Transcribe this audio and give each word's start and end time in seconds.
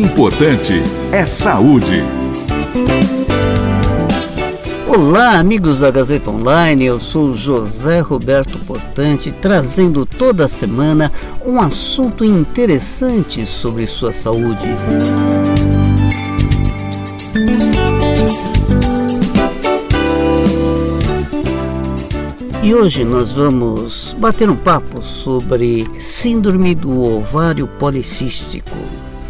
importante 0.00 0.72
é 1.12 1.26
saúde. 1.26 2.02
Olá, 4.88 5.38
amigos 5.38 5.80
da 5.80 5.90
Gazeta 5.90 6.30
Online. 6.30 6.86
Eu 6.86 6.98
sou 6.98 7.34
José 7.34 8.00
Roberto 8.00 8.58
Portante, 8.60 9.30
trazendo 9.30 10.06
toda 10.06 10.48
semana 10.48 11.12
um 11.44 11.60
assunto 11.60 12.24
interessante 12.24 13.44
sobre 13.46 13.86
sua 13.86 14.10
saúde. 14.10 14.66
E 22.62 22.74
hoje 22.74 23.04
nós 23.04 23.32
vamos 23.32 24.14
bater 24.18 24.48
um 24.48 24.56
papo 24.56 25.02
sobre 25.02 25.86
síndrome 25.98 26.74
do 26.74 27.00
ovário 27.00 27.66
policístico. 27.66 28.76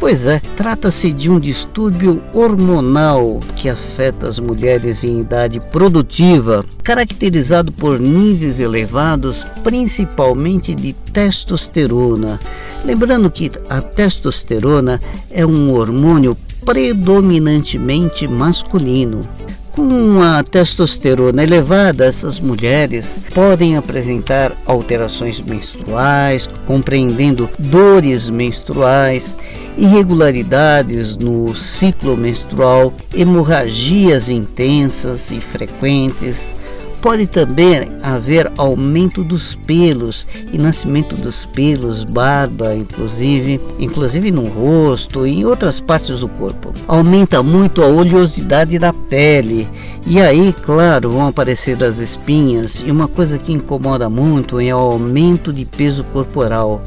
Pois 0.00 0.26
é, 0.26 0.40
trata-se 0.56 1.12
de 1.12 1.28
um 1.28 1.40
distúrbio 1.40 2.22
hormonal 2.32 3.40
que 3.56 3.68
afeta 3.68 4.28
as 4.28 4.38
mulheres 4.38 5.02
em 5.02 5.20
idade 5.20 5.58
produtiva, 5.58 6.64
caracterizado 6.84 7.72
por 7.72 7.98
níveis 7.98 8.60
elevados, 8.60 9.44
principalmente 9.64 10.72
de 10.72 10.92
testosterona. 10.92 12.38
Lembrando 12.84 13.28
que 13.28 13.50
a 13.68 13.80
testosterona 13.80 15.00
é 15.32 15.44
um 15.44 15.74
hormônio 15.74 16.36
predominantemente 16.64 18.28
masculino. 18.28 19.28
Com 19.78 20.20
a 20.20 20.42
testosterona 20.42 21.44
elevada, 21.44 22.04
essas 22.04 22.40
mulheres 22.40 23.20
podem 23.32 23.76
apresentar 23.76 24.52
alterações 24.66 25.40
menstruais, 25.40 26.48
compreendendo 26.66 27.48
dores 27.60 28.28
menstruais, 28.28 29.36
irregularidades 29.76 31.16
no 31.16 31.54
ciclo 31.54 32.16
menstrual, 32.16 32.92
hemorragias 33.14 34.30
intensas 34.30 35.30
e 35.30 35.40
frequentes, 35.40 36.52
Pode 37.00 37.28
também 37.28 37.88
haver 38.02 38.50
aumento 38.56 39.22
dos 39.22 39.54
pelos 39.54 40.26
e 40.52 40.58
nascimento 40.58 41.14
dos 41.14 41.46
pelos, 41.46 42.02
barba, 42.02 42.74
inclusive, 42.74 43.60
inclusive 43.78 44.32
no 44.32 44.48
rosto 44.48 45.24
e 45.24 45.40
em 45.40 45.44
outras 45.44 45.78
partes 45.78 46.20
do 46.20 46.28
corpo. 46.28 46.72
Aumenta 46.88 47.40
muito 47.42 47.82
a 47.82 47.86
oleosidade 47.86 48.78
da 48.80 48.92
pele. 48.92 49.68
E 50.06 50.20
aí, 50.20 50.52
claro, 50.52 51.10
vão 51.10 51.28
aparecer 51.28 51.82
as 51.84 51.98
espinhas. 51.98 52.82
E 52.84 52.90
uma 52.90 53.06
coisa 53.06 53.38
que 53.38 53.52
incomoda 53.52 54.10
muito 54.10 54.60
é 54.60 54.74
o 54.74 54.78
aumento 54.78 55.52
de 55.52 55.64
peso 55.64 56.02
corporal 56.04 56.82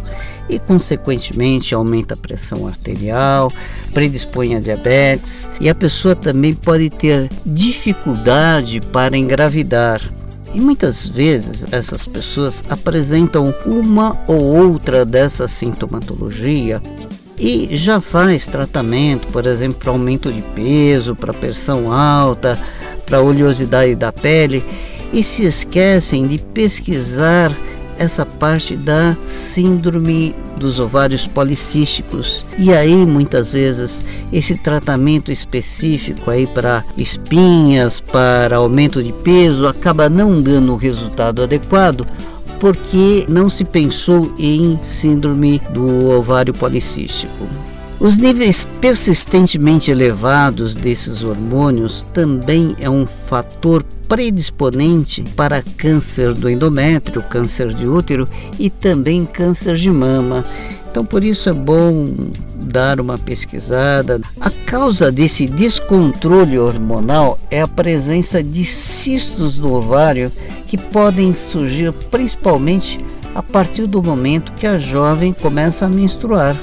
e, 0.50 0.59
consequentemente, 0.59 1.73
aumenta 1.73 2.14
a 2.14 2.17
pressão 2.17 2.67
arterial, 2.67 3.52
predispõe 3.94 4.56
a 4.56 4.59
diabetes 4.59 5.50
e 5.59 5.70
a 5.70 5.75
pessoa 5.75 6.16
também 6.16 6.53
pode 6.53 6.89
ter 6.89 7.30
dificuldade 7.45 8.81
para 8.81 9.17
engravidar. 9.17 10.02
E 10.53 10.59
muitas 10.59 11.08
vezes 11.08 11.66
essas 11.72 12.06
pessoas 12.06 12.64
apresentam 12.70 13.53
uma 13.66 14.22
ou 14.28 14.42
outra 14.42 15.06
dessa 15.06 15.48
sintomatologia 15.48 16.81
e 17.38 17.70
já 17.76 18.02
faz 18.02 18.48
tratamento, 18.48 19.28
por 19.28 19.48
exemplo, 19.48 19.80
para 19.80 19.92
aumento 19.92 20.31
de 20.31 20.42
peso, 20.53 21.16
para 21.16 21.33
pressão 21.33 21.92
alta, 21.92 22.59
para 23.05 23.22
oleosidade 23.22 23.95
da 23.95 24.11
pele 24.11 24.64
e 25.11 25.23
se 25.23 25.45
esquecem 25.45 26.28
de 26.28 26.38
pesquisar 26.38 27.52
essa 28.02 28.26
parte 28.26 28.76
da 28.76 29.16
síndrome 29.24 30.34
dos 30.58 30.80
ovários 30.80 31.28
policísticos. 31.28 32.44
E 32.58 32.74
aí 32.74 32.96
muitas 33.06 33.54
vezes 33.54 34.04
esse 34.34 34.58
tratamento 34.58 35.32
específico 35.32 36.32
aí 36.32 36.48
para 36.48 36.84
espinhas, 36.98 38.00
para 38.00 38.56
aumento 38.56 39.04
de 39.04 39.14
peso 39.14 39.68
acaba 39.68 40.10
não 40.10 40.42
dando 40.42 40.73
o 40.73 40.78
resultado 40.78 41.44
adequado 41.44 42.08
porque 42.60 43.26
não 43.30 43.50
se 43.50 43.64
pensou 43.64 44.34
em 44.38 44.80
síndrome 44.82 45.61
do 45.72 46.10
ovário 46.10 46.54
policístico. 46.54 47.48
Os 48.00 48.17
níveis 48.17 48.67
persistentemente 48.80 49.92
elevados 49.92 50.73
desses 50.73 51.23
hormônios 51.23 52.02
também 52.14 52.76
é 52.80 52.90
um 52.90 53.06
fator 53.06 53.84
predisponente 54.11 55.23
para 55.38 55.64
câncer 55.77 56.33
do 56.33 56.49
endométrio, 56.49 57.23
câncer 57.23 57.73
de 57.73 57.88
útero 57.88 58.27
e 58.60 58.70
também 58.70 59.23
câncer 59.23 59.77
de 59.77 59.89
mama. 59.89 60.44
Então, 60.89 61.05
por 61.05 61.23
isso 61.23 61.48
é 61.48 61.54
bom 61.54 62.14
dar 62.55 62.99
uma 62.99 63.17
pesquisada. 63.17 64.20
A 64.42 64.49
causa 64.66 65.10
desse 65.14 65.48
descontrole 65.48 66.60
hormonal 66.60 67.39
é 67.49 67.61
a 67.61 67.67
presença 67.70 68.44
de 68.44 68.66
cistos 68.66 69.60
no 69.60 69.73
ovário 69.76 70.30
que 70.67 70.78
podem 70.78 71.33
surgir 71.33 71.93
principalmente 72.11 72.99
a 73.33 73.42
partir 73.42 73.88
do 73.88 74.04
momento 74.04 74.52
que 74.52 74.67
a 74.67 74.78
jovem 74.78 75.32
começa 75.32 75.86
a 75.86 75.89
menstruar. 75.89 76.60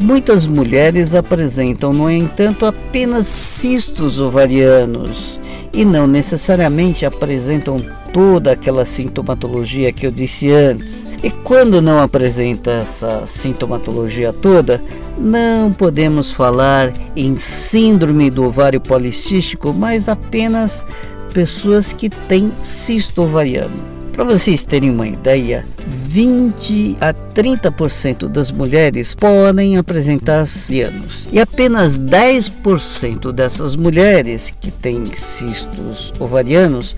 Muitas 0.00 0.48
mulheres 0.48 1.14
apresentam, 1.14 1.92
no 1.92 2.10
entanto, 2.10 2.66
apenas 2.66 3.28
cistos 3.28 4.18
ovarianos 4.18 5.40
e 5.72 5.84
não 5.84 6.06
necessariamente 6.06 7.06
apresentam 7.06 7.80
toda 8.12 8.52
aquela 8.52 8.84
sintomatologia 8.84 9.92
que 9.92 10.06
eu 10.06 10.10
disse 10.10 10.50
antes. 10.50 11.06
E 11.22 11.30
quando 11.30 11.80
não 11.80 12.00
apresenta 12.00 12.70
essa 12.70 13.26
sintomatologia 13.26 14.32
toda, 14.32 14.82
não 15.16 15.72
podemos 15.72 16.30
falar 16.30 16.92
em 17.16 17.38
síndrome 17.38 18.30
do 18.30 18.44
ovário 18.44 18.80
policístico, 18.80 19.72
mas 19.72 20.08
apenas 20.08 20.84
pessoas 21.32 21.92
que 21.92 22.10
têm 22.10 22.52
cisto 22.60 23.22
ovariano. 23.22 24.01
Para 24.12 24.24
vocês 24.24 24.64
terem 24.64 24.90
uma 24.90 25.08
ideia, 25.08 25.64
20 25.86 26.98
a 27.00 27.14
30% 27.14 28.28
das 28.28 28.52
mulheres 28.52 29.14
podem 29.14 29.78
apresentar 29.78 30.46
cianos 30.46 31.28
e 31.32 31.40
apenas 31.40 31.98
10% 31.98 33.32
dessas 33.32 33.74
mulheres 33.74 34.52
que 34.60 34.70
têm 34.70 35.06
cistos 35.14 36.12
ovarianos 36.20 36.94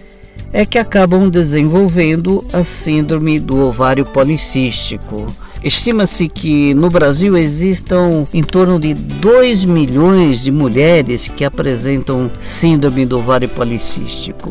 é 0.52 0.66
que 0.66 0.76
acabam 0.76 1.30
desenvolvendo 1.30 2.44
a 2.52 2.64
síndrome 2.64 3.38
do 3.38 3.58
ovário 3.58 4.04
policístico. 4.04 5.26
Estima-se 5.62 6.28
que 6.28 6.74
no 6.74 6.90
Brasil 6.90 7.36
existam 7.36 8.26
em 8.34 8.42
torno 8.42 8.78
de 8.78 8.92
2 8.92 9.64
milhões 9.64 10.42
de 10.42 10.50
mulheres 10.50 11.28
que 11.28 11.44
apresentam 11.44 12.30
síndrome 12.40 13.06
do 13.06 13.18
ovário 13.18 13.48
policístico. 13.48 14.50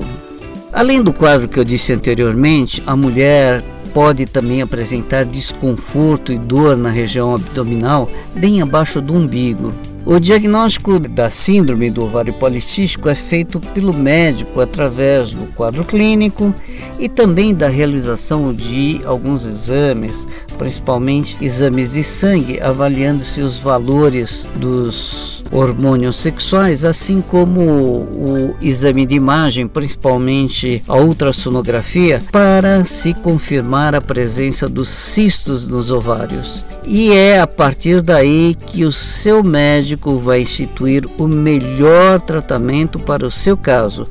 Além 0.73 1.03
do 1.03 1.13
quadro 1.13 1.47
que 1.47 1.59
eu 1.59 1.63
disse 1.63 1.93
anteriormente, 1.93 2.81
a 2.87 2.95
mulher 2.95 3.63
pode 3.93 4.25
também 4.25 4.59
apresentar 4.59 5.23
desconforto 5.23 6.33
e 6.33 6.37
dor 6.37 6.75
na 6.75 6.89
região 6.89 7.35
abdominal, 7.35 8.09
bem 8.35 8.59
abaixo 8.59 8.99
do 8.99 9.13
umbigo. 9.13 9.71
O 10.05 10.19
diagnóstico 10.19 10.99
da 10.99 11.29
síndrome 11.29 11.89
do 11.89 12.03
ovário 12.03 12.33
policístico 12.33 13.07
é 13.07 13.15
feito 13.15 13.57
pelo 13.59 13.93
médico 13.93 14.59
através 14.59 15.31
do 15.31 15.45
quadro 15.53 15.85
clínico 15.85 16.53
e 16.99 17.07
também 17.07 17.55
da 17.55 17.69
realização 17.69 18.53
de 18.53 18.99
alguns 19.05 19.45
exames, 19.45 20.27
principalmente 20.57 21.37
exames 21.39 21.93
de 21.93 22.03
sangue, 22.03 22.59
avaliando-se 22.59 23.39
os 23.39 23.57
valores 23.57 24.45
dos 24.57 25.41
hormônios 25.49 26.17
sexuais, 26.17 26.83
assim 26.83 27.21
como 27.21 27.61
o 27.61 28.55
exame 28.61 29.05
de 29.05 29.15
imagem, 29.15 29.67
principalmente 29.67 30.83
a 30.85 30.97
ultrassonografia, 30.97 32.21
para 32.29 32.83
se 32.83 33.13
confirmar 33.13 33.95
a 33.95 34.01
presença 34.01 34.67
dos 34.67 34.89
cistos 34.89 35.65
nos 35.65 35.91
ovários. 35.91 36.72
E 36.85 37.11
é 37.11 37.39
a 37.39 37.47
partir 37.47 38.01
daí 38.01 38.55
que 38.67 38.83
o 38.83 38.91
seu 38.91 39.43
médico 39.43 40.17
vai 40.17 40.41
instituir 40.41 41.07
o 41.17 41.27
melhor 41.27 42.19
tratamento 42.19 42.99
para 42.99 43.25
o 43.25 43.31
seu 43.31 43.55
caso, 43.55 44.05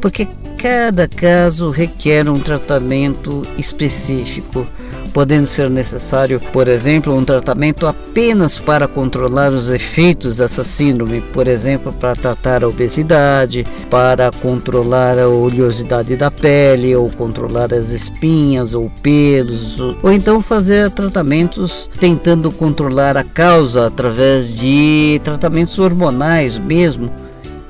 porque 0.00 0.26
cada 0.58 1.06
caso 1.06 1.70
requer 1.70 2.28
um 2.28 2.40
tratamento 2.40 3.46
específico 3.56 4.66
podendo 5.08 5.46
ser 5.46 5.70
necessário, 5.70 6.40
por 6.52 6.68
exemplo, 6.68 7.14
um 7.14 7.24
tratamento 7.24 7.86
apenas 7.86 8.58
para 8.58 8.86
controlar 8.86 9.52
os 9.52 9.70
efeitos 9.70 10.36
dessa 10.36 10.62
síndrome, 10.62 11.20
por 11.32 11.48
exemplo, 11.48 11.92
para 11.92 12.14
tratar 12.14 12.62
a 12.62 12.68
obesidade, 12.68 13.66
para 13.90 14.30
controlar 14.30 15.18
a 15.18 15.28
oleosidade 15.28 16.16
da 16.16 16.30
pele, 16.30 16.94
ou 16.94 17.10
controlar 17.10 17.72
as 17.72 17.90
espinhas 17.90 18.74
ou 18.74 18.90
pelos, 19.02 19.80
ou 19.80 20.12
então 20.12 20.40
fazer 20.40 20.90
tratamentos 20.90 21.88
tentando 21.98 22.50
controlar 22.50 23.16
a 23.16 23.24
causa 23.24 23.86
através 23.86 24.58
de 24.58 25.20
tratamentos 25.24 25.78
hormonais 25.78 26.58
mesmo 26.58 27.10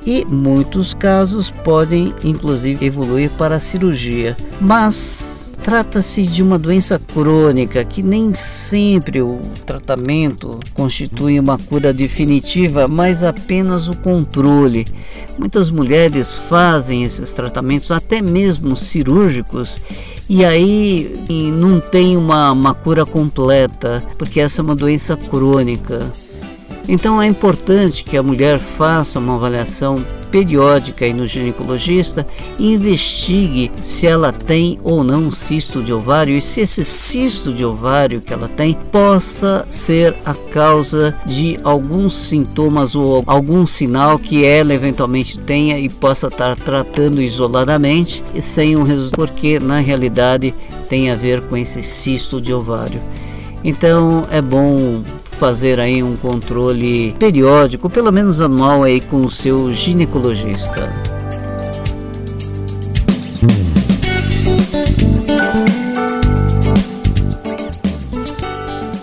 e 0.05 0.25
muitos 0.29 0.93
casos 0.93 1.51
podem 1.51 2.13
inclusive 2.23 2.85
evoluir 2.85 3.29
para 3.31 3.55
a 3.55 3.59
cirurgia. 3.59 4.35
Mas 4.59 5.49
Trata-se 5.63 6.23
de 6.23 6.41
uma 6.41 6.57
doença 6.57 6.97
crônica 6.97 7.83
que 7.83 8.01
nem 8.01 8.33
sempre 8.33 9.21
o 9.21 9.39
tratamento 9.65 10.59
constitui 10.73 11.39
uma 11.39 11.57
cura 11.57 11.93
definitiva, 11.93 12.87
mas 12.87 13.23
apenas 13.23 13.87
o 13.87 13.95
controle. 13.95 14.87
Muitas 15.37 15.69
mulheres 15.69 16.35
fazem 16.35 17.03
esses 17.03 17.33
tratamentos, 17.33 17.91
até 17.91 18.21
mesmo 18.21 18.75
cirúrgicos, 18.75 19.79
e 20.29 20.45
aí 20.45 21.19
não 21.53 21.79
tem 21.79 22.15
uma, 22.15 22.51
uma 22.51 22.73
cura 22.73 23.05
completa, 23.05 24.03
porque 24.17 24.39
essa 24.39 24.61
é 24.61 24.63
uma 24.63 24.75
doença 24.75 25.17
crônica. 25.17 26.09
Então 26.91 27.21
é 27.21 27.27
importante 27.27 28.03
que 28.03 28.17
a 28.17 28.23
mulher 28.23 28.57
faça 28.57 29.19
uma 29.19 29.35
avaliação 29.35 30.03
periódica 30.31 31.05
aí 31.05 31.13
no 31.13 31.27
ginecologista 31.27 32.25
e 32.57 32.73
investigue 32.73 33.71
se 33.83 34.07
ela 34.07 34.31
tem 34.31 34.79
ou 34.83 35.03
não 35.03 35.31
cisto 35.31 35.83
de 35.83 35.93
ovário 35.93 36.35
e 36.35 36.41
se 36.41 36.61
esse 36.61 36.83
cisto 36.83 37.53
de 37.53 37.63
ovário 37.63 38.21
que 38.21 38.33
ela 38.33 38.47
tem 38.47 38.73
possa 38.91 39.67
ser 39.69 40.15
a 40.25 40.33
causa 40.33 41.15
de 41.27 41.59
alguns 41.63 42.15
sintomas 42.15 42.95
ou 42.95 43.23
algum 43.27 43.67
sinal 43.67 44.17
que 44.17 44.43
ela 44.43 44.73
eventualmente 44.73 45.37
tenha 45.37 45.77
e 45.77 45.89
possa 45.89 46.25
estar 46.25 46.55
tratando 46.55 47.21
isoladamente 47.21 48.23
e 48.33 48.41
sem 48.41 48.75
um 48.75 48.83
resultado, 48.83 49.15
porque 49.15 49.59
na 49.59 49.77
realidade 49.79 50.55
tem 50.89 51.11
a 51.11 51.15
ver 51.15 51.41
com 51.41 51.55
esse 51.55 51.83
cisto 51.83 52.41
de 52.41 52.51
ovário. 52.51 52.99
Então 53.63 54.25
é 54.31 54.41
bom 54.41 55.03
fazer 55.39 55.79
aí 55.79 56.03
um 56.03 56.17
controle 56.17 57.15
periódico, 57.17 57.89
pelo 57.89 58.11
menos 58.11 58.41
anual 58.41 58.83
aí 58.83 58.99
com 58.99 59.23
o 59.23 59.31
seu 59.31 59.71
ginecologista. 59.71 60.93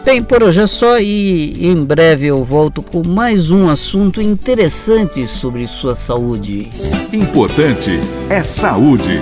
Bem, 0.04 0.22
por 0.22 0.42
hoje 0.42 0.60
é 0.60 0.66
só 0.66 1.00
e 1.00 1.66
em 1.66 1.82
breve 1.82 2.26
eu 2.26 2.44
volto 2.44 2.82
com 2.82 3.02
mais 3.02 3.50
um 3.50 3.68
assunto 3.68 4.20
interessante 4.20 5.26
sobre 5.26 5.66
sua 5.66 5.94
saúde. 5.94 6.68
Importante 7.12 7.98
é 8.28 8.42
saúde. 8.42 9.20